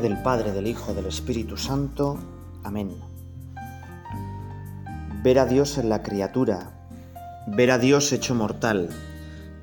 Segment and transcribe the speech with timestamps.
[0.00, 2.18] del Padre, del Hijo, del Espíritu Santo.
[2.64, 2.94] Amén.
[5.22, 6.72] Ver a Dios en la criatura,
[7.46, 8.88] ver a Dios hecho mortal,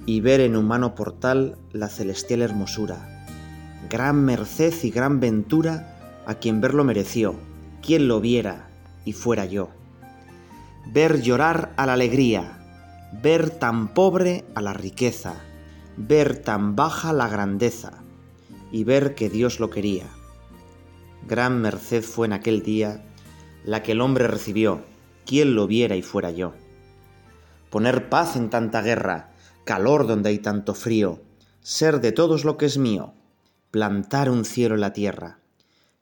[0.05, 3.26] y ver en humano portal la celestial hermosura.
[3.89, 7.36] Gran merced y gran ventura a quien verlo mereció,
[7.82, 8.70] quien lo viera
[9.05, 9.70] y fuera yo.
[10.94, 12.59] Ver llorar a la alegría,
[13.23, 15.34] ver tan pobre a la riqueza,
[15.98, 18.03] ver tan baja la grandeza,
[18.72, 20.05] y ver que Dios lo quería.
[21.28, 23.04] Gran merced fue en aquel día
[23.64, 24.84] la que el hombre recibió,
[25.26, 26.54] quien lo viera y fuera yo.
[27.70, 29.32] Poner paz en tanta guerra,
[29.64, 31.22] calor donde hay tanto frío,
[31.62, 33.14] ser de todos lo que es mío,
[33.70, 35.40] plantar un cielo en la tierra.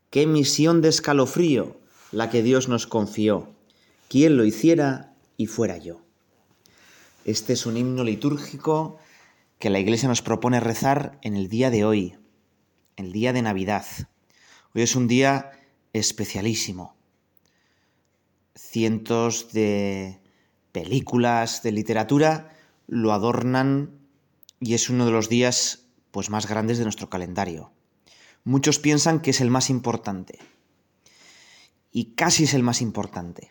[0.09, 1.77] Qué misión de escalofrío
[2.11, 3.49] la que Dios nos confió,
[4.07, 6.01] quien lo hiciera y fuera yo.
[7.25, 8.97] Este es un himno litúrgico
[9.59, 12.15] que la Iglesia nos propone rezar en el día de hoy,
[12.95, 13.85] el día de Navidad.
[14.77, 15.53] Hoy es un día
[15.91, 16.95] especialísimo.
[18.53, 20.21] Cientos de
[20.71, 23.97] películas, de literatura lo adornan
[24.59, 27.71] y es uno de los días pues más grandes de nuestro calendario.
[28.43, 30.37] Muchos piensan que es el más importante.
[31.91, 33.49] Y casi es el más importante.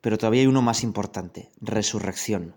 [0.00, 2.56] Pero todavía hay uno más importante, resurrección.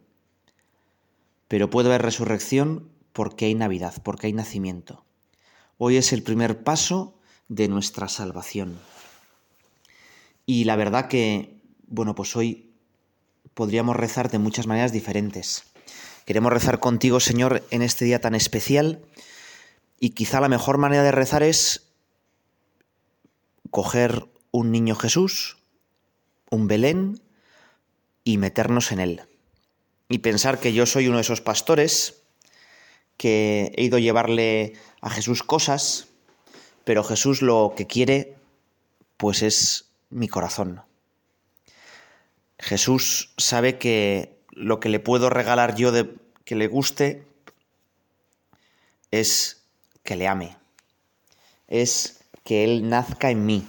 [1.50, 5.04] Pero puede haber resurrección porque hay Navidad, porque hay nacimiento.
[5.78, 7.18] Hoy es el primer paso
[7.52, 8.80] de nuestra salvación.
[10.46, 12.72] Y la verdad que, bueno, pues hoy
[13.54, 15.66] podríamos rezar de muchas maneras diferentes.
[16.26, 19.04] Queremos rezar contigo, Señor, en este día tan especial.
[20.00, 21.92] Y quizá la mejor manera de rezar es
[23.70, 25.58] coger un niño Jesús,
[26.50, 27.22] un Belén,
[28.24, 29.22] y meternos en él.
[30.08, 32.24] Y pensar que yo soy uno de esos pastores
[33.18, 36.11] que he ido a llevarle a Jesús cosas,
[36.84, 38.36] pero Jesús lo que quiere
[39.18, 40.82] pues es mi corazón.
[42.60, 46.16] Jesús sabe que lo que le puedo regalar yo de
[46.46, 47.26] que le guste
[49.10, 49.64] es
[50.04, 50.58] que le ame,
[51.68, 53.68] es que Él nazca en mí,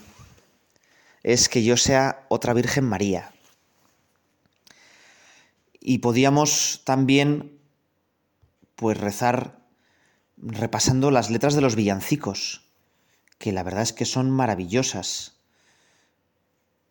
[1.22, 3.32] es que yo sea otra Virgen María.
[5.80, 7.58] Y podíamos también
[8.76, 9.58] pues rezar
[10.36, 12.62] repasando las letras de los villancicos,
[13.42, 15.32] que la verdad es que son maravillosas.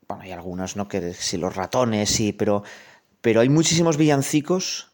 [0.09, 0.89] Bueno, hay algunos, ¿no?
[0.89, 2.63] Que si los ratones, sí, pero,
[3.21, 4.91] pero hay muchísimos villancicos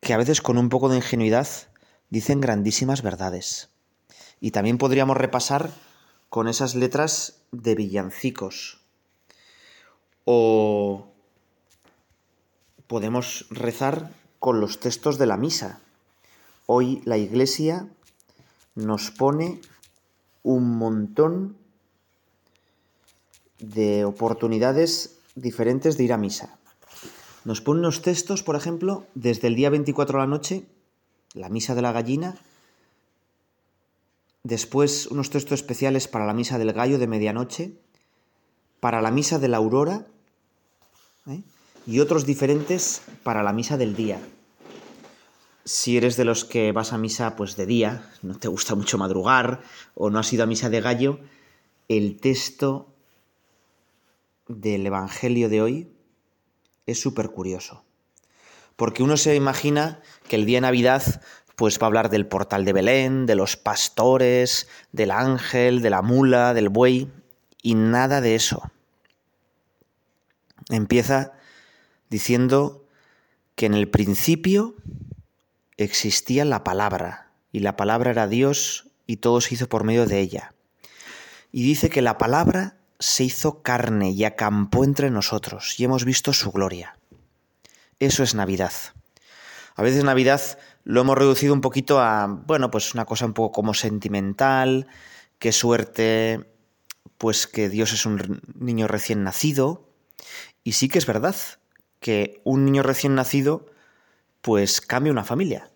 [0.00, 1.48] que a veces con un poco de ingenuidad
[2.10, 3.70] dicen grandísimas verdades.
[4.40, 5.72] Y también podríamos repasar
[6.28, 8.78] con esas letras de villancicos.
[10.24, 11.08] O
[12.86, 15.80] podemos rezar con los textos de la misa.
[16.66, 17.88] Hoy la Iglesia
[18.76, 19.60] nos pone
[20.44, 21.56] un montón
[23.58, 26.58] de oportunidades diferentes de ir a misa.
[27.44, 30.64] Nos pone unos textos, por ejemplo, desde el día 24 a la noche,
[31.34, 32.36] la misa de la gallina,
[34.44, 37.72] después unos textos especiales para la misa del gallo de medianoche,
[38.80, 40.06] para la misa de la aurora
[41.26, 41.42] ¿eh?
[41.86, 44.20] y otros diferentes para la misa del día
[45.64, 48.98] si eres de los que vas a misa pues de día, no te gusta mucho
[48.98, 49.62] madrugar
[49.94, 51.20] o no has ido a misa de gallo,
[51.88, 52.94] el texto
[54.46, 55.88] del Evangelio de hoy
[56.86, 57.84] es súper curioso.
[58.76, 61.22] Porque uno se imagina que el día de Navidad
[61.56, 66.02] pues va a hablar del portal de Belén, de los pastores, del ángel, de la
[66.02, 67.10] mula, del buey,
[67.62, 68.70] y nada de eso.
[70.68, 71.32] Empieza
[72.10, 72.84] diciendo
[73.54, 74.74] que en el principio
[75.76, 80.20] existía la palabra, y la palabra era Dios, y todo se hizo por medio de
[80.20, 80.54] ella.
[81.52, 86.32] Y dice que la palabra se hizo carne y acampó entre nosotros, y hemos visto
[86.32, 86.98] su gloria.
[87.98, 88.72] Eso es Navidad.
[89.76, 90.40] A veces Navidad
[90.84, 94.86] lo hemos reducido un poquito a, bueno, pues una cosa un poco como sentimental,
[95.38, 96.50] qué suerte,
[97.18, 99.88] pues que Dios es un niño recién nacido.
[100.62, 101.34] Y sí que es verdad
[102.00, 103.66] que un niño recién nacido
[104.44, 105.70] pues cambia una familia.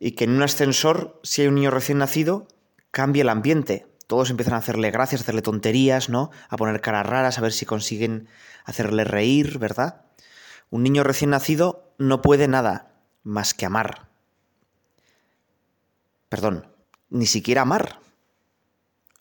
[0.00, 2.48] Y que en un ascensor, si hay un niño recién nacido,
[2.90, 3.86] cambia el ambiente.
[4.08, 6.32] Todos empiezan a hacerle gracias, a hacerle tonterías, ¿no?
[6.48, 8.28] A poner caras raras, a ver si consiguen
[8.64, 10.02] hacerle reír, ¿verdad?
[10.68, 14.08] Un niño recién nacido no puede nada más que amar.
[16.28, 16.66] Perdón,
[17.08, 18.00] ni siquiera amar.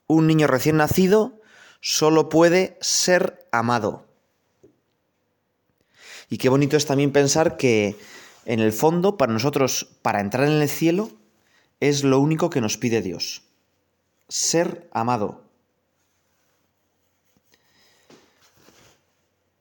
[0.07, 1.40] Un niño recién nacido
[1.81, 4.07] solo puede ser amado.
[6.31, 7.96] Y qué bonito es también pensar que
[8.50, 11.12] en el fondo, para nosotros, para entrar en el cielo,
[11.80, 13.44] es lo único que nos pide Dios.
[14.28, 15.44] ser amado.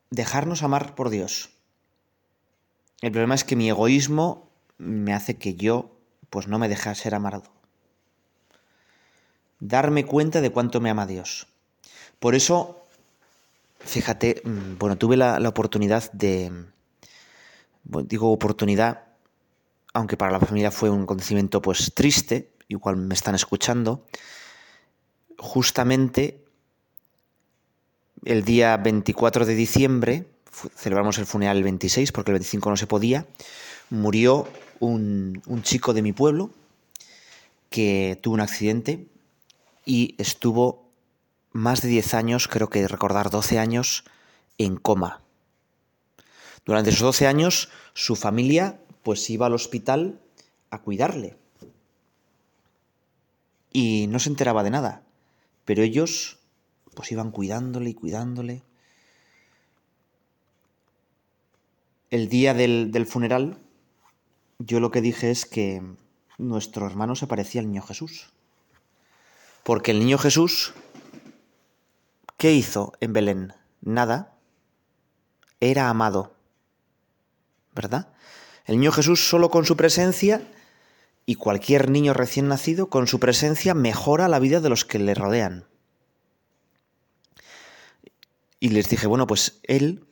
[0.08, 1.50] Dejarnos amar por Dios.
[3.02, 4.48] El problema es que mi egoísmo
[4.78, 5.94] me hace que yo
[6.30, 7.42] pues no me deje ser amado.
[9.60, 11.46] Darme cuenta de cuánto me ama Dios.
[12.20, 12.86] Por eso,
[13.80, 16.50] fíjate, mm, bueno, tuve la, oportunidad de,
[18.04, 19.04] digo oportunidad,
[19.94, 24.06] aunque para la familia fue un acontecimiento pues triste, igual me están escuchando,
[25.38, 26.44] justamente
[28.24, 30.28] el día 24 de diciembre,
[30.74, 33.26] celebramos el funeral el 26 porque el 25 no se podía,
[33.90, 34.46] murió
[34.80, 36.50] un, un chico de mi pueblo
[37.70, 39.06] que tuvo un accidente
[39.84, 40.88] y estuvo
[41.52, 44.04] más de 10 años, creo que recordar 12 años,
[44.58, 45.22] en coma.
[46.68, 50.20] Durante esos 12 años su familia pues iba al hospital
[50.68, 51.34] a cuidarle.
[53.72, 55.02] Y no se enteraba de nada,
[55.64, 56.36] pero ellos
[56.92, 58.62] pues iban cuidándole y cuidándole.
[62.10, 63.56] El día del, del funeral
[64.58, 65.82] yo lo que dije es que
[66.36, 68.28] nuestro hermano se parecía al niño Jesús.
[69.62, 70.74] Porque el niño Jesús,
[72.36, 73.54] ¿qué hizo en Belén?
[73.80, 74.34] Nada.
[75.60, 76.36] Era amado.
[77.78, 78.08] ¿Verdad?
[78.64, 80.42] El niño Jesús solo con su presencia
[81.26, 85.14] y cualquier niño recién nacido con su presencia mejora la vida de los que le
[85.14, 85.64] rodean.
[88.58, 90.04] Y les dije, bueno, pues él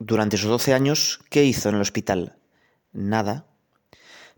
[0.00, 2.36] durante esos 12 años, ¿qué hizo en el hospital?
[2.92, 3.46] Nada.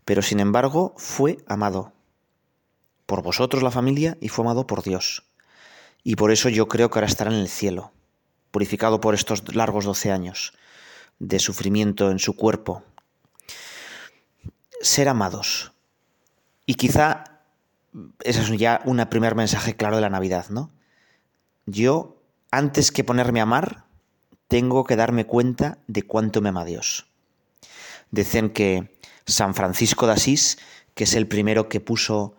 [0.05, 1.93] Pero sin embargo, fue amado
[3.07, 5.23] por vosotros la familia y fue amado por Dios.
[6.03, 7.93] Y por eso yo creo que ahora estará en el cielo,
[8.51, 10.53] purificado por estos largos 12 años
[11.19, 12.83] de sufrimiento en su cuerpo.
[14.81, 15.71] Ser amados.
[16.65, 17.35] Y quizá
[18.23, 20.71] ese es ya un primer mensaje claro de la Navidad, ¿no?
[21.65, 22.21] Yo,
[22.51, 23.85] antes que ponerme a amar,
[24.47, 27.07] tengo que darme cuenta de cuánto me ama Dios.
[28.11, 30.57] Dicen que San Francisco de Asís,
[30.93, 32.35] que es el primero que puso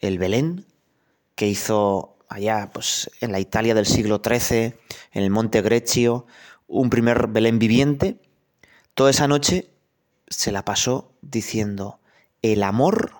[0.00, 0.66] el Belén,
[1.34, 4.74] que hizo allá pues, en la Italia del siglo XIII,
[5.12, 6.26] en el Monte Greccio,
[6.66, 8.20] un primer Belén viviente,
[8.94, 9.70] toda esa noche
[10.28, 11.98] se la pasó diciendo,
[12.42, 13.12] el amor,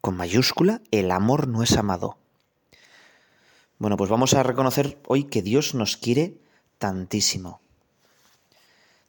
[0.00, 2.16] con mayúscula, el amor no es amado.
[3.78, 6.38] Bueno, pues vamos a reconocer hoy que Dios nos quiere
[6.78, 7.60] tantísimo.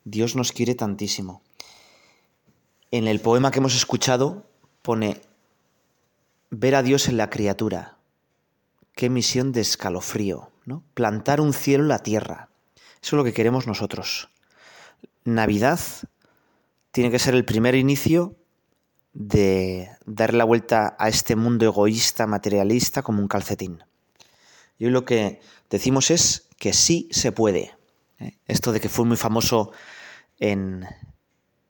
[0.04, 1.42] Dios nos quiere tantísimo.
[2.92, 4.46] En el poema que hemos escuchado
[4.82, 5.22] pone,
[6.50, 7.98] ver a Dios en la criatura.
[8.94, 10.84] Qué misión de escalofrío, ¿no?
[10.94, 12.50] Plantar un cielo en la tierra.
[13.06, 14.30] Eso es lo que queremos nosotros.
[15.26, 15.80] Navidad
[16.90, 18.36] tiene que ser el primer inicio
[19.14, 23.84] de dar la vuelta a este mundo egoísta, materialista, como un calcetín.
[24.80, 27.76] Y hoy lo que decimos es que sí se puede.
[28.18, 28.40] ¿eh?
[28.48, 29.72] Esto de que fue muy famoso
[30.40, 30.84] en,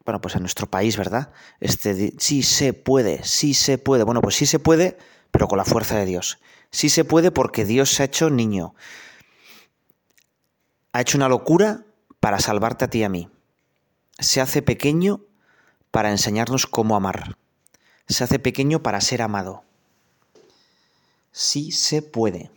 [0.05, 1.33] bueno, pues en nuestro país, ¿verdad?
[1.59, 4.05] Este, sí se puede, sí se puede.
[4.05, 4.97] Bueno, pues sí se puede,
[5.31, 6.39] pero con la fuerza de Dios.
[6.71, 8.73] Sí se puede porque Dios se ha hecho niño.
[10.95, 11.83] Ha hecho una locura
[12.21, 13.29] para salvarte a ti y a mí.
[14.17, 15.19] Se hace pequeño
[15.91, 17.35] para enseñarnos cómo amar.
[18.07, 19.65] Se hace pequeño para ser amado.
[21.33, 22.49] Sí se puede.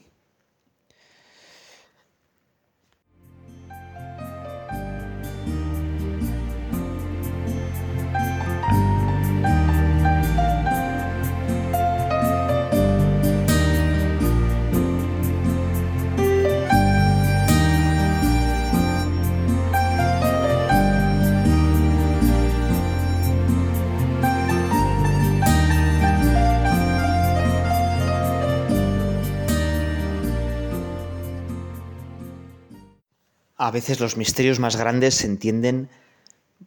[33.69, 35.91] A veces los misterios más grandes se entienden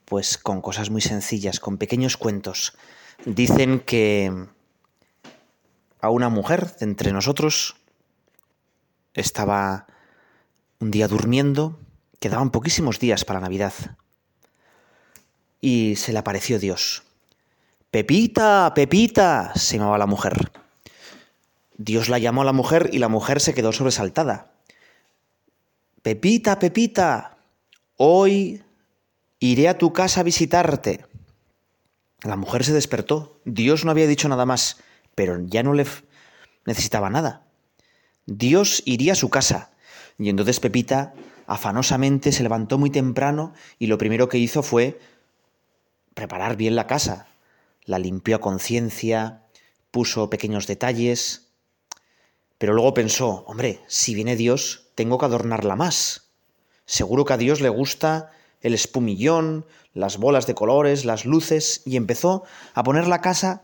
[0.06, 2.78] pues con cosas muy sencillas, con pequeños cuentos.
[3.26, 4.32] Dicen que
[6.00, 7.76] a una mujer de entre nosotros
[9.16, 9.88] estaba
[10.80, 11.80] un día durmiendo,
[12.20, 13.74] quedaban poquísimos días para Navidad,
[15.60, 17.02] y se le apareció Dios.
[17.90, 20.52] Pepita, Pepita, se llamaba la mujer.
[21.78, 24.51] Dios la llamó a la mujer y la mujer se quedó sobresaltada.
[26.04, 27.38] Pepita, Pepita,
[27.96, 28.64] hoy
[29.38, 31.06] iré a tu casa a visitarte.
[32.24, 33.40] La mujer se despertó.
[33.46, 34.78] Dios no había dicho nada más,
[35.14, 35.86] pero ya no le
[36.66, 37.46] necesitaba nada.
[38.26, 39.74] Dios iría a su casa.
[40.18, 41.14] Y entonces Pepita
[41.46, 45.00] afanosamente se levantó muy temprano y lo primero que hizo fue
[46.16, 47.28] preparar bien la casa.
[47.86, 49.44] La limpió a conciencia,
[49.92, 51.50] puso pequeños detalles,
[52.58, 56.32] Pero luego pensó, hombre, si viene Dios, tengo que adornarla más.
[56.86, 58.32] Seguro que a Dios le gusta
[58.62, 62.44] el espumillón, las bolas de colores, las luces, y empezó
[62.74, 63.64] a poner la casa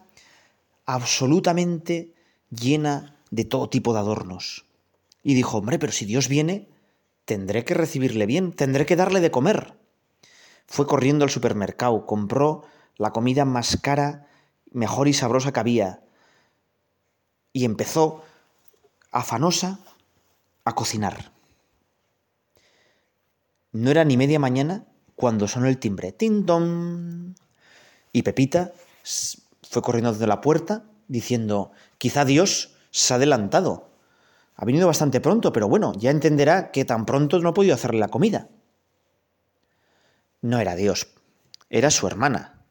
[0.86, 2.14] absolutamente
[2.50, 4.66] llena de todo tipo de adornos.
[5.24, 6.70] Y dijo, hombre, pero si Dios viene,
[7.26, 9.74] tendré que recibirle bien, tendré que darle de comer.
[10.66, 12.64] Fue corriendo al supermercado, compró
[12.96, 14.28] la comida más cara,
[14.72, 16.02] mejor y sabrosa que había,
[17.54, 18.24] y empezó,
[19.12, 19.80] afanosa,
[20.70, 21.32] a cocinar.
[23.72, 26.12] No era ni media mañana cuando sonó el timbre.
[26.12, 26.46] ¡Tin
[28.12, 28.72] Y Pepita
[29.64, 33.90] fue corriendo desde la puerta diciendo, quizá Dios se ha adelantado.
[34.56, 38.00] Ha venido bastante pronto, pero bueno, ya entenderá que tan pronto no ha podido hacerle
[38.00, 38.48] la comida.
[40.42, 41.08] No era Dios,
[41.70, 42.62] era su hermana.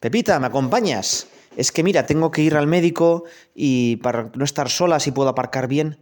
[0.00, 1.26] Pepita, ¿me acompañas?
[1.56, 3.24] Es que mira, tengo que ir al médico
[3.54, 5.98] y para no estar sola, si puedo aparcar bien.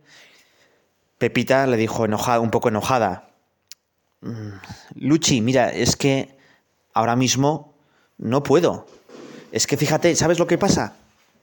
[1.25, 3.31] Pepita le dijo enojada, un poco enojada.
[4.21, 4.59] Mm,
[4.97, 6.37] Luchi, mira, es que
[6.93, 7.73] ahora mismo
[8.19, 8.87] no puedo.
[9.51, 10.97] Es que fíjate, ¿sabes lo que pasa?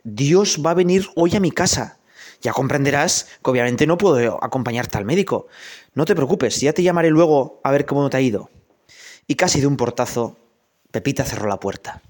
[0.03, 1.97] Dios va a venir hoy a mi casa.
[2.43, 5.47] Ya comprenderás que obviamente no puedo acompañarte al médico.
[5.95, 8.51] No te preocupes, ya te llamaré luego a ver cómo te ha ido.
[9.25, 10.37] Y casi de un portazo,
[10.91, 12.03] Pepita cerró la puerta.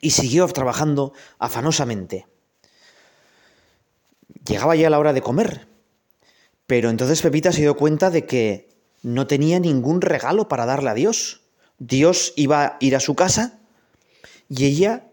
[0.00, 2.26] Y siguió trabajando afanosamente.
[4.46, 5.68] Llegaba ya la hora de comer.
[6.68, 8.68] Pero entonces Pepita se dio cuenta de que
[9.02, 11.40] no tenía ningún regalo para darle a Dios.
[11.78, 13.58] Dios iba a ir a su casa
[14.50, 15.08] y ella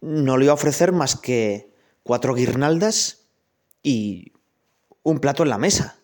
[0.00, 1.70] no le iba a ofrecer más que
[2.02, 3.26] cuatro guirnaldas
[3.82, 4.32] y
[5.02, 5.98] un plato en la mesa.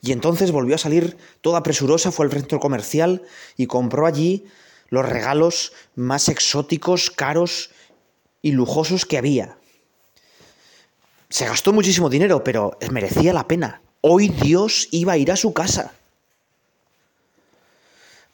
[0.00, 3.24] Y entonces volvió a salir toda presurosa, fue al centro comercial
[3.58, 4.46] y compró allí
[4.88, 7.72] los regalos más exóticos, caros
[8.40, 9.58] y lujosos que había.
[11.28, 13.82] Se gastó muchísimo dinero, pero merecía la pena.
[14.06, 15.94] Hoy Dios iba a ir a su casa.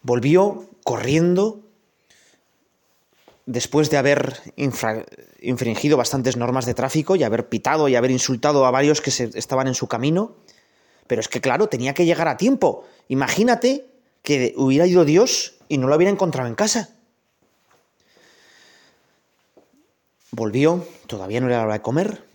[0.03, 1.61] Volvió corriendo
[3.47, 8.73] después de haber infringido bastantes normas de tráfico y haber pitado y haber insultado a
[8.73, 10.35] varios que se estaban en su camino.
[11.07, 12.85] Pero es que, claro, tenía que llegar a tiempo.
[13.07, 13.87] Imagínate
[14.25, 16.89] que hubiera ido Dios y no lo hubiera encontrado en casa.
[20.33, 22.30] Volvió, todavía no era hora de comer,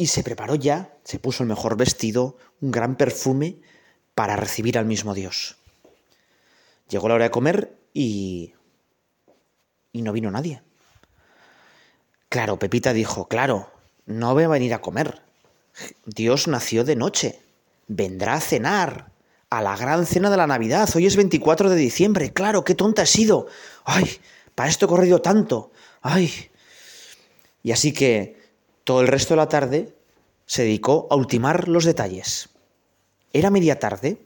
[0.00, 3.58] y se preparó ya, se puso el mejor vestido, un gran perfume,
[4.14, 5.58] para recibir al mismo Dios.
[6.88, 8.54] Llegó la hora de comer y...
[9.92, 10.62] y no vino nadie.
[12.30, 13.70] Claro, Pepita dijo, claro,
[14.06, 15.20] no voy a venir a comer.
[16.06, 17.42] Dios nació de noche,
[17.86, 19.12] vendrá a cenar,
[19.50, 20.88] a la gran cena de la Navidad.
[20.94, 23.48] Hoy es 24 de diciembre, claro, qué tonta he sido.
[23.84, 24.10] Ay,
[24.54, 25.72] para esto he corrido tanto.
[26.00, 26.32] Ay.
[27.62, 28.39] Y así que
[28.84, 29.94] todo el resto de la tarde
[30.46, 32.50] se dedicó a ultimar los detalles.
[33.32, 34.18] Era media tarde,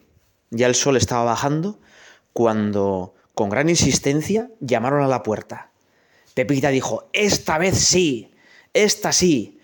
[0.50, 1.78] ya el sol estaba bajando
[2.32, 5.70] cuando, con gran insistencia, llamaron a la puerta.
[6.34, 8.32] Pepita dijo, esta vez sí,
[8.72, 9.60] esta sí.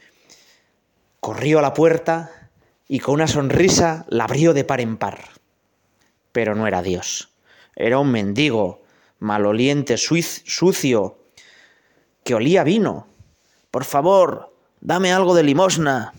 [1.18, 2.50] Corrió a la puerta
[2.88, 5.24] y con una sonrisa la abrió de par en par.
[6.32, 7.30] Pero no era Dios,
[7.74, 8.82] era un mendigo,
[9.18, 11.18] maloliente, sucio,
[12.24, 13.06] que olía vino.
[13.70, 16.12] Por favor, dame algo de limosna.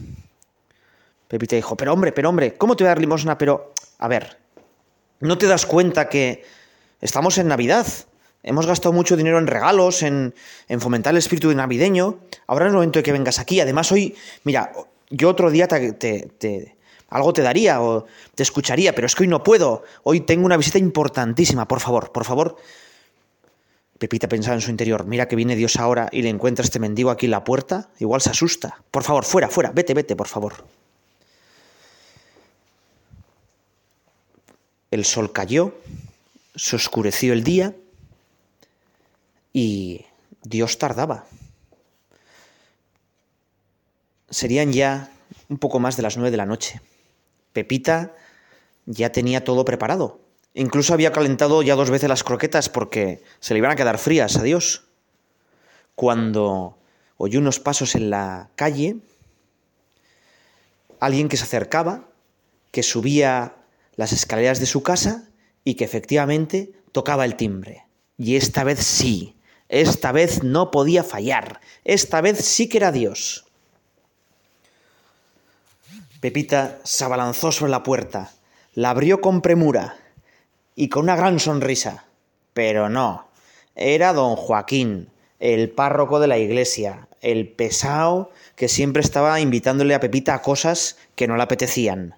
[1.27, 3.37] Pepita dijo, pero hombre, pero hombre, ¿cómo te voy a dar limosna?
[3.37, 4.41] Pero, a ver,
[5.21, 6.43] ¿No te das cuenta que
[6.99, 7.85] estamos en Navidad?
[8.41, 10.33] Hemos gastado mucho dinero en regalos, en,
[10.79, 12.17] fomentar el espíritu navideño.
[12.47, 13.59] Ahora es el momento de que vengas aquí.
[13.59, 14.71] Además, hoy, mira,
[15.11, 16.75] yo otro día te,
[17.09, 19.83] algo te daría o te escucharía, pero es que hoy no puedo.
[20.01, 21.67] Hoy tengo una visita importantísima.
[21.67, 22.57] Por favor, por favor.
[24.01, 27.11] Pepita pensaba en su interior, mira que viene Dios ahora y le encuentra este mendigo
[27.11, 28.83] aquí en la puerta, igual se asusta.
[28.89, 30.65] Por favor, fuera, fuera, vete, vete, por favor.
[34.89, 35.75] El sol cayó,
[36.55, 37.75] se oscureció el día
[39.53, 40.03] y
[40.41, 41.27] Dios tardaba.
[44.31, 45.11] Serían ya
[45.47, 46.81] un poco más de las nueve de la noche.
[47.53, 48.15] Pepita
[48.87, 50.20] ya tenía todo preparado.
[50.53, 54.35] Incluso había calentado ya dos veces las croquetas porque se le iban a quedar frías
[54.35, 54.83] a Dios.
[55.95, 56.77] Cuando
[57.17, 58.97] oyó unos pasos en la calle,
[60.99, 62.09] alguien que se acercaba,
[62.71, 63.55] que subía
[63.95, 65.29] las escaleras de su casa
[65.63, 67.85] y que efectivamente tocaba el timbre.
[68.17, 69.37] Y esta vez sí,
[69.69, 73.45] esta vez no podía fallar, esta vez sí que era Dios.
[76.19, 78.31] Pepita se abalanzó sobre la puerta,
[78.73, 80.00] la abrió con premura
[80.75, 82.05] y con una gran sonrisa.
[82.53, 83.27] Pero no,
[83.75, 85.09] era don Joaquín,
[85.39, 90.97] el párroco de la iglesia, el pesado que siempre estaba invitándole a Pepita a cosas
[91.15, 92.15] que no le apetecían.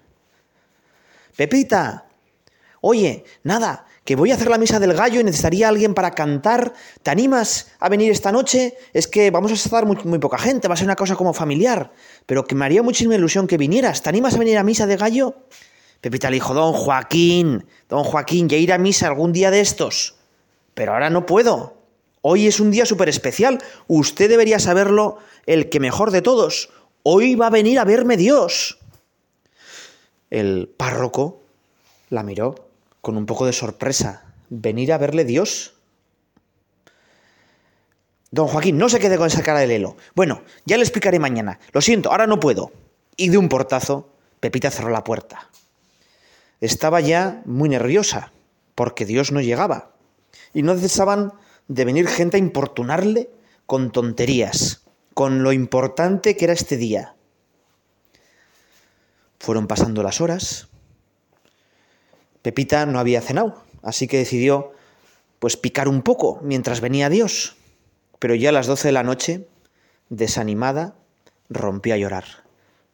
[1.36, 2.06] Pepita,
[2.80, 6.74] oye, nada, que voy a hacer la misa del gallo y necesitaría alguien para cantar.
[7.02, 8.76] ¿Te animas a venir esta noche?
[8.92, 11.32] Es que vamos a estar muy, muy, poca gente, va a ser una cosa como
[11.32, 11.92] familiar,
[12.26, 14.02] pero que me haría muchísima ilusión que vinieras.
[14.02, 15.34] ¿Te animas a venir a misa de gallo?
[16.04, 20.16] Pepita le dijo, don Joaquín, don Joaquín, ya ir a misa algún día de estos.
[20.74, 21.78] Pero ahora no puedo.
[22.20, 23.58] Hoy es un día súper especial.
[23.86, 26.68] Usted debería saberlo el que mejor de todos.
[27.04, 28.76] Hoy va a venir a verme Dios.
[30.28, 31.40] El párroco
[32.10, 32.68] la miró
[33.00, 34.26] con un poco de sorpresa.
[34.50, 35.72] ¿Venir a verle Dios?
[38.30, 39.96] Don Joaquín, no se quede con esa cara de lelo.
[40.14, 41.60] Bueno, ya le explicaré mañana.
[41.72, 42.72] Lo siento, ahora no puedo.
[43.16, 45.48] Y de un portazo, Pepita cerró la puerta.
[46.64, 48.32] Estaba ya muy nerviosa,
[48.74, 49.90] porque Dios no llegaba.
[50.54, 51.34] Y no cesaban
[51.68, 53.28] de venir gente a importunarle
[53.66, 54.80] con tonterías,
[55.12, 57.16] con lo importante que era este día.
[59.40, 60.68] Fueron pasando las horas.
[62.40, 64.72] Pepita no había cenado, así que decidió
[65.40, 67.56] pues picar un poco mientras venía Dios.
[68.18, 69.46] Pero ya a las doce de la noche,
[70.08, 70.94] desanimada,
[71.50, 72.24] rompió a llorar.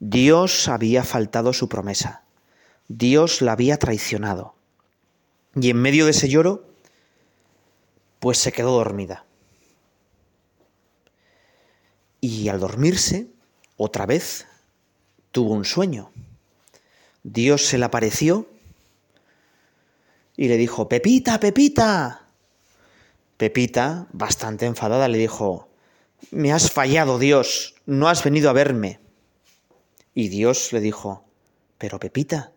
[0.01, 2.25] Dios había faltado su promesa.
[2.93, 4.57] Dios la había traicionado.
[5.55, 6.67] Y en medio de ese lloro,
[8.19, 9.25] pues se quedó dormida.
[12.21, 13.29] Y al dormirse,
[13.77, 14.49] otra vez,
[15.31, 16.11] tuvo un sueño.
[17.23, 18.49] Dios se le apareció
[20.37, 22.27] y le dijo, Pepita, Pepita.
[23.37, 25.69] Pepita, bastante enfadada, le dijo,
[26.33, 28.99] me has fallado, Dios, no has venido a verme.
[30.13, 31.25] Y Dios le dijo,
[31.79, 32.53] pero Pepita,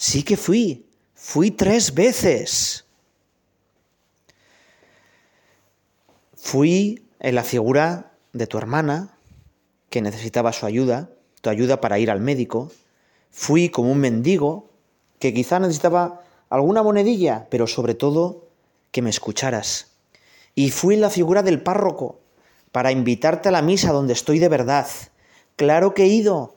[0.00, 2.86] sí que fui, fui tres veces.
[6.34, 9.18] Fui en la figura de tu hermana,
[9.90, 11.10] que necesitaba su ayuda,
[11.42, 12.72] tu ayuda para ir al médico.
[13.30, 14.70] Fui como un mendigo,
[15.18, 18.48] que quizá necesitaba alguna monedilla, pero sobre todo
[18.92, 19.88] que me escucharas.
[20.54, 22.20] Y fui en la figura del párroco,
[22.72, 24.88] para invitarte a la misa donde estoy de verdad.
[25.56, 26.56] Claro que he ido.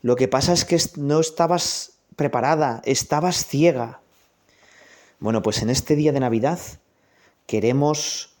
[0.00, 4.00] Lo que pasa es que no estabas preparada, estabas ciega.
[5.18, 6.58] Bueno, pues en este día de Navidad
[7.46, 8.34] queremos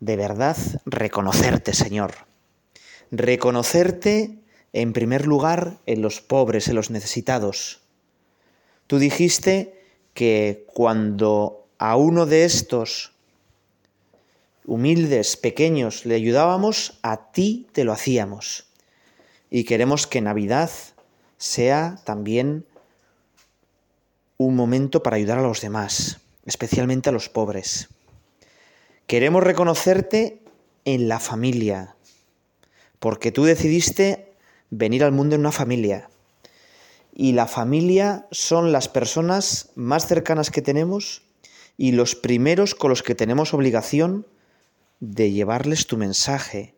[0.00, 2.12] de verdad reconocerte, Señor.
[3.10, 4.38] Reconocerte
[4.72, 7.80] en primer lugar en los pobres, en los necesitados.
[8.86, 9.80] Tú dijiste
[10.14, 13.12] que cuando a uno de estos
[14.64, 18.66] humildes, pequeños, le ayudábamos, a ti te lo hacíamos.
[19.50, 20.70] Y queremos que Navidad
[21.36, 22.64] sea también
[24.46, 27.88] un momento para ayudar a los demás, especialmente a los pobres.
[29.06, 30.42] Queremos reconocerte
[30.84, 31.96] en la familia,
[32.98, 34.34] porque tú decidiste
[34.70, 36.08] venir al mundo en una familia.
[37.14, 41.22] Y la familia son las personas más cercanas que tenemos
[41.76, 44.26] y los primeros con los que tenemos obligación
[45.00, 46.74] de llevarles tu mensaje,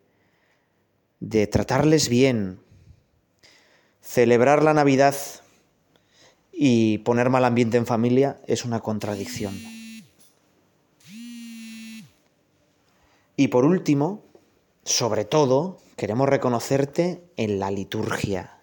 [1.19, 2.59] de tratarles bien.
[4.01, 5.15] Celebrar la Navidad
[6.57, 9.53] y poner mal ambiente en familia es una contradicción.
[13.35, 14.23] Y por último,
[14.85, 18.61] sobre todo, queremos reconocerte en la liturgia,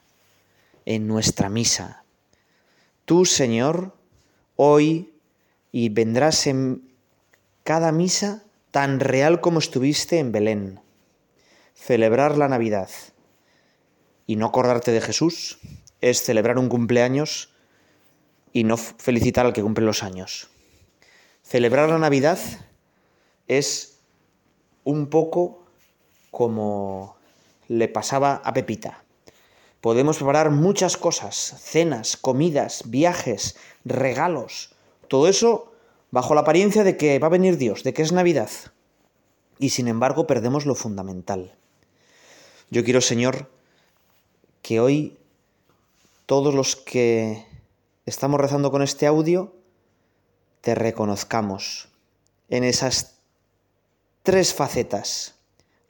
[0.87, 2.05] en nuestra misa.
[3.05, 3.95] Tú, Señor,
[4.57, 5.13] hoy
[5.71, 6.89] y vendrás en
[7.65, 10.81] cada misa tan real como estuviste en Belén.
[11.75, 12.89] Celebrar la Navidad
[14.27, 15.59] y no acordarte de Jesús
[16.01, 17.52] es celebrar un cumpleaños
[18.53, 20.49] y no felicitar al que cumple los años.
[21.43, 22.39] Celebrar la Navidad
[23.49, 23.99] es
[24.85, 25.65] un poco
[26.31, 27.17] como
[27.69, 29.05] le pasaba a Pepita.
[29.81, 34.75] Podemos preparar muchas cosas, cenas, comidas, viajes, regalos,
[35.09, 35.73] todo eso
[36.11, 38.51] bajo la apariencia de que va a venir Dios, de que es Navidad.
[39.59, 41.55] Y sin embargo perdemos lo fundamental.
[42.71, 43.51] Yo quiero, Señor,
[44.63, 45.19] que hoy
[46.27, 47.45] todos los que
[48.07, 49.55] estamos rezando con este audio,
[50.61, 51.89] te reconozcamos
[52.49, 53.19] en esas
[54.23, 55.35] tres facetas,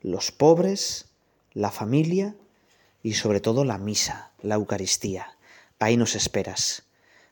[0.00, 1.06] los pobres,
[1.52, 2.34] la familia
[3.02, 5.36] y sobre todo la misa, la Eucaristía.
[5.78, 6.84] Ahí nos esperas.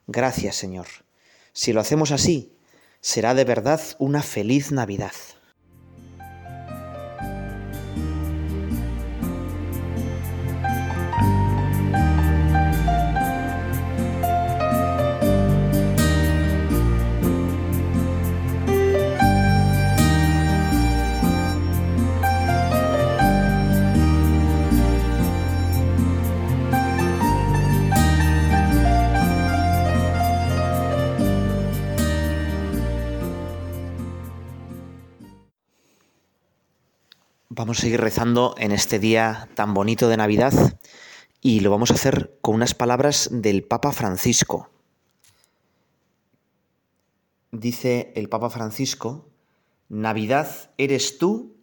[0.06, 0.86] Gracias Señor.
[1.52, 2.56] Si lo hacemos así,
[3.00, 5.12] será de verdad una feliz Navidad.
[37.61, 40.81] Vamos a seguir rezando en este día tan bonito de Navidad
[41.42, 44.70] y lo vamos a hacer con unas palabras del Papa Francisco.
[47.53, 49.29] Dice el Papa Francisco,
[49.90, 51.55] Navidad eres tú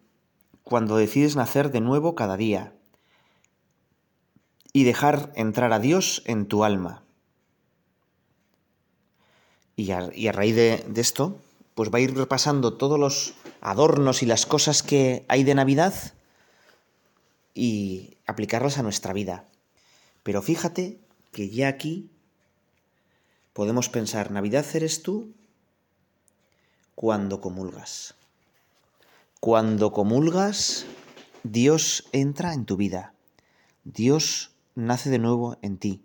[0.62, 2.74] cuando decides nacer de nuevo cada día
[4.72, 7.02] y dejar entrar a Dios en tu alma.
[9.74, 11.40] Y a, raíz de, esto,
[11.74, 15.94] pues va a ir repasando todos los adornos y las cosas que hay de Navidad
[17.54, 19.44] y aplicarlas a nuestra vida.
[20.22, 21.00] Pero fíjate
[21.32, 22.10] que ya aquí
[23.52, 25.32] podemos pensar, Navidad eres tú
[26.94, 28.14] cuando comulgas.
[29.40, 30.84] Cuando comulgas,
[31.44, 33.14] Dios entra en tu vida.
[33.84, 36.02] Dios nace de nuevo en ti.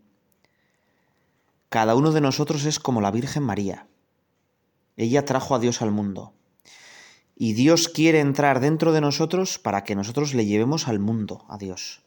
[1.69, 3.87] Cada uno de nosotros es como la Virgen María.
[4.95, 6.33] Ella trajo a Dios al mundo.
[7.35, 11.57] Y Dios quiere entrar dentro de nosotros para que nosotros le llevemos al mundo, a
[11.57, 12.01] Dios.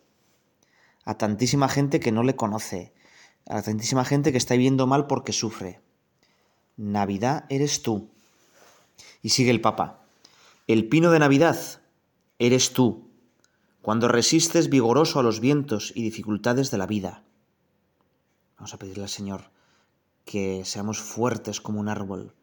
[1.04, 2.92] A tantísima gente que no le conoce,
[3.48, 5.80] a tantísima gente que está viviendo mal porque sufre.
[6.76, 8.10] Navidad eres tú.
[9.22, 10.04] Y sigue el Papa.
[10.66, 11.58] El pino de Navidad
[12.38, 13.08] eres tú,
[13.82, 17.22] cuando resistes vigoroso a los vientos y dificultades de la vida.
[18.56, 19.50] Vamos a pedirle al Señor
[20.24, 22.34] que seamos fuertes como un árbol,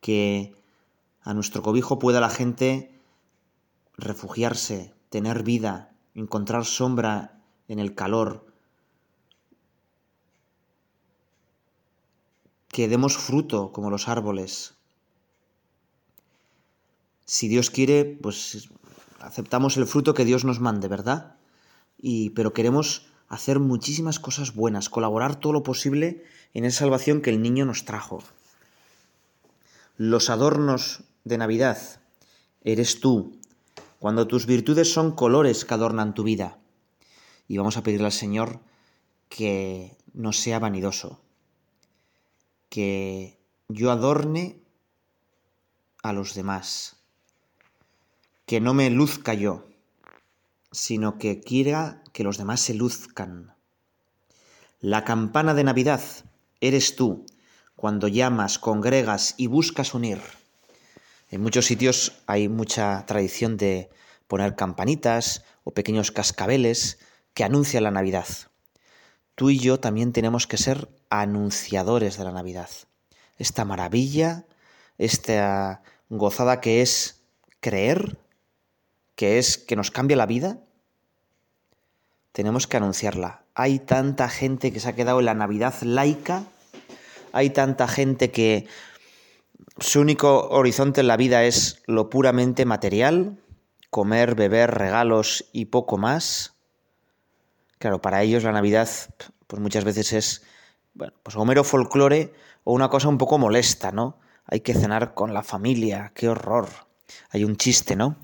[0.00, 0.52] que
[1.22, 2.90] a nuestro cobijo pueda la gente
[3.96, 8.46] refugiarse, tener vida, encontrar sombra en el calor,
[12.68, 14.74] que demos fruto como los árboles.
[17.24, 18.70] Si Dios quiere, pues
[19.20, 21.36] aceptamos el fruto que Dios nos mande, ¿verdad?
[21.98, 27.30] Y, pero queremos hacer muchísimas cosas buenas, colaborar todo lo posible en esa salvación que
[27.30, 28.22] el niño nos trajo
[30.00, 31.78] los adornos de Navidad
[32.62, 33.38] eres tú,
[33.98, 36.58] cuando tus virtudes son colores que adornan tu vida.
[37.48, 38.60] Y vamos a pedirle al Señor
[39.28, 41.20] que no sea vanidoso,
[42.68, 44.60] que yo adorne
[46.02, 46.96] a los demás,
[48.46, 49.68] que no me luzca yo,
[50.72, 53.54] sino que quiera que los demás se luzcan.
[54.80, 56.02] La campana de Navidad
[56.60, 57.26] eres tú,
[57.76, 60.20] cuando llamas, congregas y buscas unir.
[61.30, 63.88] En muchos sitios hay mucha tradición de
[64.26, 66.98] poner campanitas o pequeños cascabeles
[67.34, 68.26] que anuncian la Navidad.
[69.36, 72.68] Tú y yo también tenemos que ser anunciadores de la Navidad.
[73.36, 74.44] Esta maravilla,
[74.98, 77.22] esta gozada que es
[77.60, 78.18] creer,
[79.14, 80.58] que es que nos cambia la vida,
[82.32, 83.44] tenemos que anunciarla.
[83.54, 86.44] Hay tanta gente que se ha quedado en la Navidad laica
[87.32, 88.66] hay tanta gente que
[89.80, 93.38] su único horizonte en la vida es lo puramente material,
[93.90, 96.54] comer, beber, regalos y poco más.
[97.78, 98.88] Claro, para ellos la Navidad
[99.46, 100.42] pues muchas veces es
[100.94, 102.32] bueno, pues Homero folclore
[102.64, 104.18] o una cosa un poco molesta, ¿no?
[104.44, 106.68] Hay que cenar con la familia, qué horror.
[107.30, 108.16] Hay un chiste, ¿no?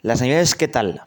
[0.00, 1.02] Las Navidades, ¿qué tal?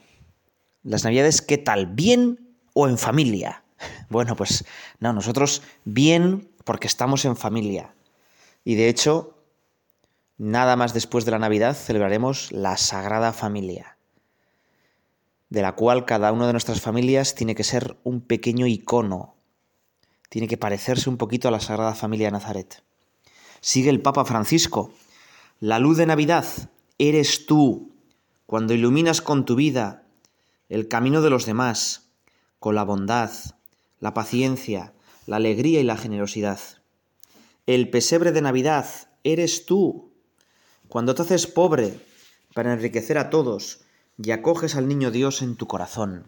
[0.84, 1.88] Las Navidades, ¿qué tal?
[1.88, 3.63] ¿Bien o en familia?
[4.10, 4.65] Bueno, pues
[5.00, 7.93] no, nosotros bien porque estamos en familia.
[8.63, 9.37] Y de hecho,
[10.38, 13.97] nada más después de la Navidad celebraremos la Sagrada Familia,
[15.50, 19.36] de la cual cada una de nuestras familias tiene que ser un pequeño icono,
[20.30, 22.84] tiene que parecerse un poquito a la Sagrada Familia de Nazaret.
[23.62, 24.91] Sigue el Papa Francisco.
[25.60, 26.45] La luz de Navidad
[27.00, 27.91] eres tú,
[28.45, 30.04] cuando iluminas con tu vida
[30.69, 32.10] el camino de los demás,
[32.60, 33.32] con la bondad,
[34.00, 34.93] la paciencia,
[35.26, 36.60] la alegría y la generosidad.
[37.65, 38.88] El pesebre de Navidad
[39.23, 40.12] eres tú.
[40.89, 42.00] Cuando te haces pobre
[42.54, 43.82] para enriquecer a todos
[44.17, 46.26] y acoges al niño Dios en tu corazón.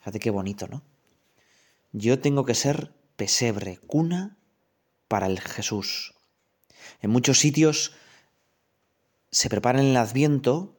[0.00, 0.82] Fíjate qué bonito, ¿no?
[1.92, 4.36] Yo tengo que ser pesebre, cuna
[5.08, 6.14] para el Jesús.
[7.00, 7.92] En muchos sitios
[9.30, 10.76] se preparan el adviento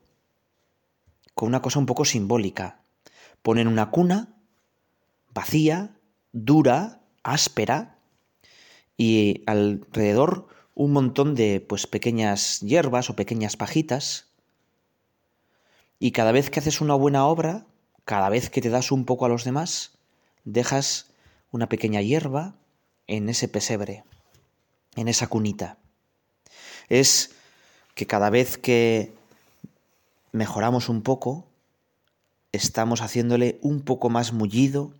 [1.33, 2.79] con una cosa un poco simbólica.
[3.41, 4.33] Ponen una cuna
[5.33, 5.95] vacía,
[6.31, 7.99] dura, áspera
[8.95, 10.47] y alrededor
[10.79, 14.27] un montón de pues pequeñas hierbas o pequeñas pajitas
[15.97, 17.65] y cada vez que haces una buena obra,
[18.05, 19.97] cada vez que te das un poco a los demás,
[20.45, 21.09] dejas
[21.51, 22.53] una pequeña hierba
[23.07, 24.03] en ese pesebre,
[24.95, 25.79] en esa cunita.
[26.89, 27.31] Es
[27.95, 29.15] que cada vez que
[30.31, 31.47] mejoramos un poco,
[32.51, 34.93] estamos haciéndole un poco más mullido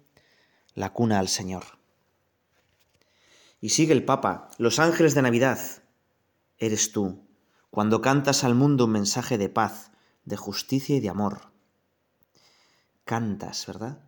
[0.74, 1.77] la cuna al Señor.
[3.60, 5.60] Y sigue el Papa, los ángeles de Navidad.
[6.60, 7.28] Eres tú,
[7.72, 9.92] cuando cantas al mundo un mensaje de paz,
[10.26, 11.52] de justicia y de amor.
[13.06, 14.00] cantas, ¿verdad?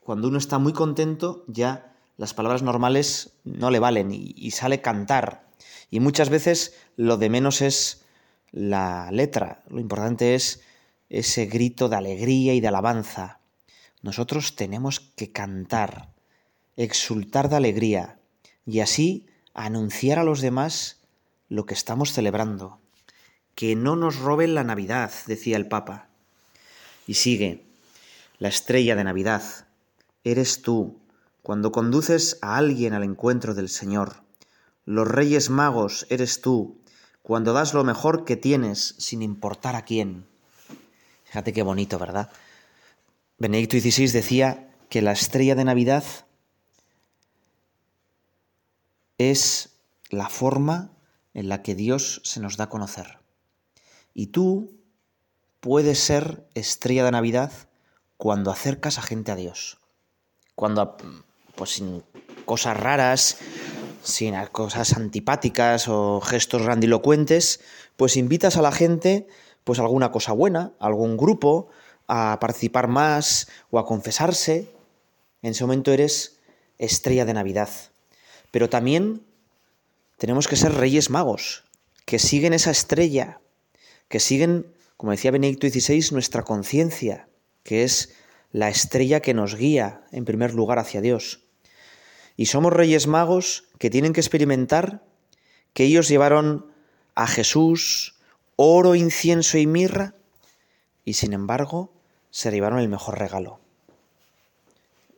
[0.00, 4.80] Cuando uno está muy contento, ya las palabras normales no le valen y, y sale
[4.80, 5.48] cantar.
[5.90, 8.04] Y muchas veces lo de menos es
[8.52, 10.62] la letra, lo importante es
[11.08, 13.40] ese grito de alegría y de alabanza.
[14.02, 16.14] Nosotros tenemos que cantar,
[16.76, 18.20] exultar de alegría
[18.66, 20.98] y así anunciar a los demás
[21.48, 22.78] lo que estamos celebrando.
[23.54, 26.08] Que no nos roben la Navidad, decía el Papa.
[27.06, 27.64] Y sigue,
[28.38, 29.42] la estrella de Navidad,
[30.24, 30.98] eres tú,
[31.42, 34.16] cuando conduces a alguien al encuentro del Señor.
[34.84, 36.76] Los Reyes Magos eres tú,
[37.22, 40.26] cuando das lo mejor que tienes sin importar a quién.
[41.24, 42.30] Fíjate qué bonito, ¿verdad?
[43.38, 46.04] Benedicto XVI decía que la estrella de Navidad
[49.18, 50.92] es la forma
[51.34, 53.18] en la que Dios se nos da a conocer.
[54.14, 54.80] Y tú
[55.60, 57.52] puedes ser estrella de Navidad
[58.16, 59.78] cuando acercas a gente a Dios.
[60.54, 60.96] Cuando,
[61.54, 62.02] pues sin
[62.44, 63.38] cosas raras,
[64.02, 67.60] sin cosas antipáticas o gestos grandilocuentes,
[67.96, 69.26] pues invitas a la gente
[69.64, 71.68] pues alguna cosa buena, algún grupo,
[72.06, 74.70] a participar más o a confesarse.
[75.42, 76.38] En ese momento eres
[76.78, 77.68] estrella de Navidad.
[78.50, 79.22] Pero también
[80.18, 81.64] tenemos que ser reyes magos,
[82.04, 83.40] que siguen esa estrella,
[84.08, 87.28] que siguen, como decía Benedicto XVI, nuestra conciencia,
[87.62, 88.14] que es
[88.52, 91.44] la estrella que nos guía en primer lugar hacia Dios.
[92.36, 95.04] Y somos reyes magos que tienen que experimentar
[95.74, 96.72] que ellos llevaron
[97.14, 98.16] a Jesús
[98.56, 100.14] oro, incienso y mirra,
[101.04, 101.92] y sin embargo
[102.30, 103.60] se llevaron el mejor regalo,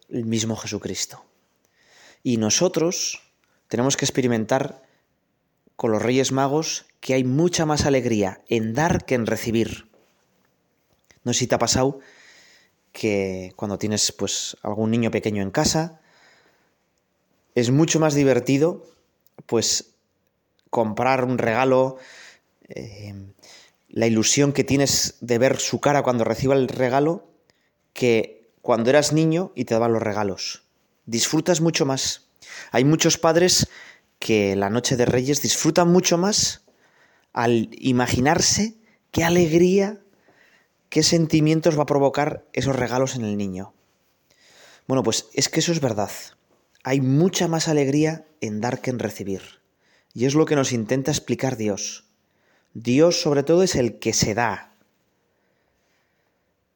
[0.08, 1.27] el mismo Jesucristo.
[2.22, 3.20] Y nosotros
[3.68, 4.82] tenemos que experimentar
[5.76, 9.88] con los Reyes Magos que hay mucha más alegría en dar que en recibir.
[11.24, 12.00] No sé si te ha pasado
[12.92, 16.00] que cuando tienes pues algún niño pequeño en casa
[17.54, 18.84] es mucho más divertido
[19.46, 19.94] pues
[20.70, 21.98] comprar un regalo
[22.68, 23.14] eh,
[23.88, 27.26] la ilusión que tienes de ver su cara cuando reciba el regalo
[27.92, 30.67] que cuando eras niño y te daban los regalos.
[31.08, 32.28] Disfrutas mucho más.
[32.70, 33.66] Hay muchos padres
[34.18, 36.66] que la noche de Reyes disfrutan mucho más
[37.32, 38.74] al imaginarse
[39.10, 40.02] qué alegría,
[40.90, 43.72] qué sentimientos va a provocar esos regalos en el niño.
[44.86, 46.10] Bueno, pues es que eso es verdad.
[46.84, 49.40] Hay mucha más alegría en dar que en recibir.
[50.12, 52.04] Y es lo que nos intenta explicar Dios.
[52.74, 54.74] Dios sobre todo es el que se da,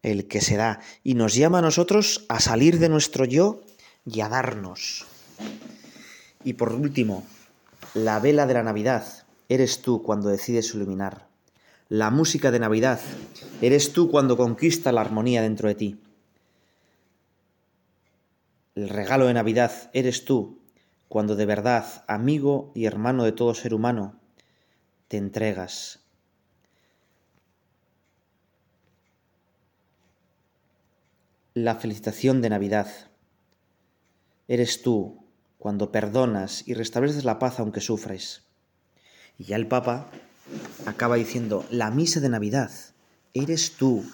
[0.02, 3.60] el que se da, y nos llama a nosotros a salir de nuestro yo
[4.04, 5.06] y a darnos.
[6.44, 7.24] Y por último,
[7.94, 9.04] la vela de la Navidad
[9.48, 11.26] eres tú cuando decides iluminar.
[11.88, 13.00] La música de Navidad
[13.60, 16.00] eres tú cuando conquista la armonía dentro de ti.
[18.74, 20.58] El regalo de Navidad eres tú
[21.08, 24.18] cuando de verdad, amigo y hermano de todo ser humano,
[25.08, 26.00] te entregas.
[31.52, 33.11] La felicitación de Navidad.
[34.48, 35.24] Eres tú
[35.58, 38.42] cuando perdonas y restableces la paz aunque sufres.
[39.38, 40.10] Y ya el Papa
[40.86, 42.70] acaba diciendo, la misa de Navidad.
[43.34, 44.04] Eres tú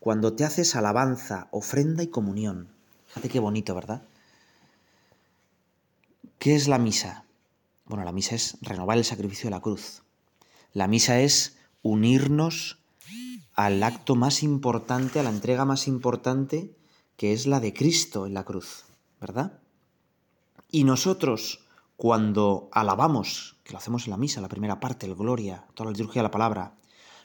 [0.00, 2.68] cuando te haces alabanza, ofrenda y comunión.
[3.06, 4.02] Fíjate qué bonito, ¿verdad?
[6.38, 7.24] ¿Qué es la misa?
[7.86, 10.02] Bueno, la misa es renovar el sacrificio de la cruz.
[10.72, 12.78] La misa es unirnos
[13.54, 16.76] al acto más importante, a la entrega más importante,
[17.16, 18.84] que es la de Cristo en la cruz,
[19.20, 19.58] ¿verdad?
[20.70, 21.60] Y nosotros,
[21.96, 25.96] cuando alabamos, que lo hacemos en la misa, la primera parte, el gloria, toda la
[25.96, 26.74] liturgia de la palabra,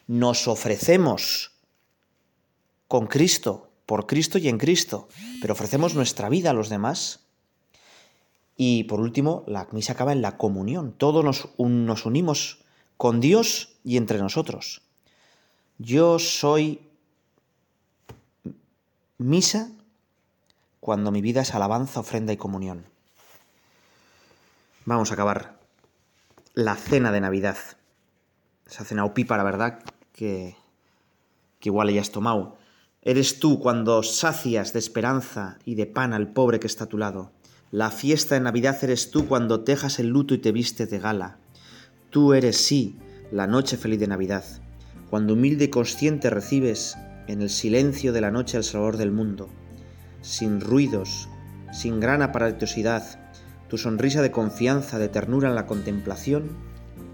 [0.08, 1.52] nos ofrecemos
[2.88, 5.08] con Cristo, por Cristo y en Cristo,
[5.42, 7.22] pero ofrecemos nuestra vida a los demás.
[8.56, 10.94] Y por último, la misa acaba en la comunión.
[10.98, 12.60] Todos nos, nos unimos
[12.98, 14.82] con Dios y entre nosotros.
[15.80, 16.80] Yo soy
[19.18, 19.72] misa
[20.80, 22.93] cuando mi vida es alabanza, ofrenda y comunión.
[24.86, 25.60] Vamos a acabar
[26.54, 27.58] la cena de Navidad.
[28.68, 29.80] Esa cena opípara, ¿verdad?
[30.12, 30.58] Que,
[31.62, 32.58] que igual hayas tomado.
[33.02, 36.98] Eres tú cuando sacias de esperanza y de pan al pobre que está a tu
[36.98, 37.32] lado.
[37.72, 41.38] La fiesta de Navidad eres tú cuando tejas el luto y te vistes de gala.
[42.10, 42.98] Tú eres, sí,
[43.32, 44.44] la noche feliz de Navidad,
[45.10, 49.48] cuando humilde y consciente recibes en el silencio de la noche al Salvador del mundo,
[50.22, 51.30] sin ruidos,
[51.72, 53.23] sin gran aparatosidad,
[53.74, 56.52] tu sonrisa de confianza, de ternura en la contemplación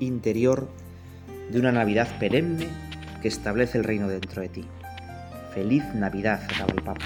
[0.01, 0.67] interior
[1.49, 2.67] de una Navidad perenne
[3.21, 4.65] que establece el reino dentro de ti.
[5.53, 7.05] Feliz Navidad, acaba el Papa.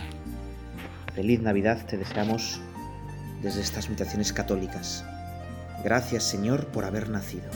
[1.13, 2.61] Feliz Navidad te deseamos
[3.43, 5.05] desde estas meditaciones católicas.
[5.83, 7.51] Gracias Señor por haber nacido.